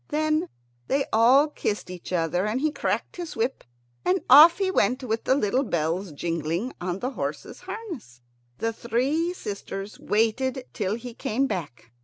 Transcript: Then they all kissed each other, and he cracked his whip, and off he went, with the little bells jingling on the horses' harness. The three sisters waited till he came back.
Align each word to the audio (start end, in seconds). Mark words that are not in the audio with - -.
Then 0.07 0.49
they 0.87 1.05
all 1.13 1.47
kissed 1.49 1.91
each 1.91 2.11
other, 2.11 2.47
and 2.47 2.59
he 2.59 2.71
cracked 2.71 3.17
his 3.17 3.35
whip, 3.35 3.63
and 4.03 4.19
off 4.31 4.57
he 4.57 4.71
went, 4.71 5.03
with 5.03 5.25
the 5.25 5.35
little 5.35 5.61
bells 5.61 6.11
jingling 6.11 6.73
on 6.81 6.97
the 6.97 7.11
horses' 7.11 7.59
harness. 7.67 8.19
The 8.57 8.73
three 8.73 9.31
sisters 9.35 9.99
waited 9.99 10.65
till 10.73 10.95
he 10.95 11.13
came 11.13 11.45
back. 11.45 11.91